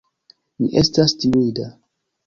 Mi 0.63 0.71
estas 0.83 1.17
timida. 1.21 1.73